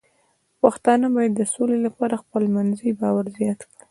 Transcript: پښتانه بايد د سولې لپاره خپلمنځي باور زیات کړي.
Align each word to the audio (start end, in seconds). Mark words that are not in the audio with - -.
پښتانه 0.61 1.05
بايد 1.15 1.33
د 1.35 1.41
سولې 1.53 1.77
لپاره 1.85 2.21
خپلمنځي 2.23 2.89
باور 3.01 3.25
زیات 3.37 3.59
کړي. 3.69 3.83